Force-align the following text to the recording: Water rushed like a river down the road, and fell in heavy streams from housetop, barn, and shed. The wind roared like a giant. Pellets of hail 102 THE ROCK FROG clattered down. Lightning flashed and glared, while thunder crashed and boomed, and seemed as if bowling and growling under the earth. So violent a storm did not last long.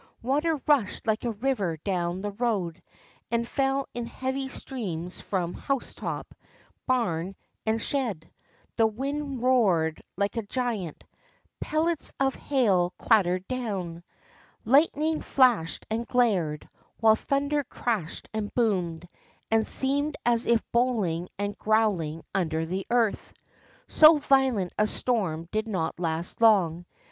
Water 0.23 0.59
rushed 0.65 1.05
like 1.05 1.25
a 1.25 1.31
river 1.31 1.77
down 1.77 2.21
the 2.21 2.31
road, 2.31 2.81
and 3.29 3.47
fell 3.47 3.87
in 3.93 4.07
heavy 4.07 4.47
streams 4.47 5.21
from 5.21 5.53
housetop, 5.53 6.33
barn, 6.87 7.35
and 7.67 7.79
shed. 7.79 8.27
The 8.77 8.87
wind 8.87 9.43
roared 9.43 10.01
like 10.17 10.37
a 10.37 10.41
giant. 10.41 11.03
Pellets 11.59 12.11
of 12.19 12.33
hail 12.33 12.95
102 12.97 12.97
THE 12.97 12.97
ROCK 12.97 12.97
FROG 12.97 13.07
clattered 13.07 13.47
down. 13.47 14.03
Lightning 14.65 15.21
flashed 15.21 15.85
and 15.87 16.07
glared, 16.07 16.67
while 16.99 17.15
thunder 17.15 17.63
crashed 17.63 18.27
and 18.33 18.51
boomed, 18.55 19.07
and 19.51 19.67
seemed 19.67 20.17
as 20.25 20.47
if 20.47 20.63
bowling 20.71 21.29
and 21.37 21.55
growling 21.59 22.23
under 22.33 22.65
the 22.65 22.87
earth. 22.89 23.35
So 23.87 24.17
violent 24.17 24.73
a 24.79 24.87
storm 24.87 25.47
did 25.51 25.67
not 25.67 25.99
last 25.99 26.41
long. 26.41 26.85